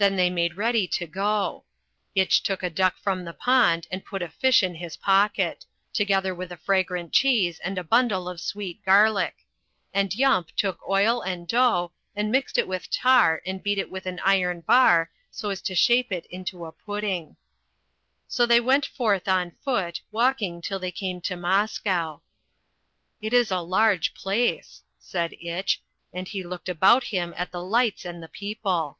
Then 0.00 0.16
they 0.16 0.30
made 0.30 0.56
ready 0.56 0.88
to 0.88 1.06
go. 1.06 1.66
Itch 2.14 2.42
took 2.42 2.62
a 2.62 2.70
duck 2.70 2.96
from 2.96 3.22
the 3.26 3.34
pond 3.34 3.86
and 3.90 4.02
put 4.02 4.22
a 4.22 4.30
fish 4.30 4.62
in 4.62 4.76
his 4.76 4.96
pocket, 4.96 5.66
together 5.92 6.34
with 6.34 6.50
a 6.50 6.56
fragrant 6.56 7.12
cheese 7.12 7.58
and 7.58 7.76
a 7.76 7.84
bundle 7.84 8.26
of 8.26 8.40
sweet 8.40 8.82
garlic. 8.82 9.44
And 9.92 10.14
Yump 10.14 10.52
took 10.56 10.78
oil 10.88 11.20
and 11.20 11.46
dough 11.46 11.92
and 12.16 12.32
mixed 12.32 12.56
it 12.56 12.66
with 12.66 12.88
tar 12.88 13.42
and 13.44 13.62
beat 13.62 13.76
it 13.76 13.90
with 13.90 14.06
an 14.06 14.20
iron 14.24 14.62
bar 14.62 15.10
so 15.30 15.50
as 15.50 15.60
to 15.60 15.74
shape 15.74 16.10
it 16.10 16.24
into 16.30 16.64
a 16.64 16.72
pudding. 16.72 17.36
So 18.26 18.46
they 18.46 18.58
went 18.58 18.86
forth 18.86 19.28
on 19.28 19.50
foot, 19.62 20.00
walking 20.10 20.62
till 20.62 20.78
they 20.78 20.92
came 20.92 21.20
to 21.20 21.36
Moscow. 21.36 22.20
"It 23.20 23.34
is 23.34 23.50
a 23.50 23.60
large 23.60 24.14
place," 24.14 24.80
said 24.98 25.34
Itch, 25.34 25.82
and 26.10 26.26
he 26.26 26.42
looked 26.42 26.70
about 26.70 27.04
him 27.04 27.34
at 27.36 27.52
the 27.52 27.62
lights 27.62 28.06
and 28.06 28.22
the 28.22 28.28
people. 28.28 28.96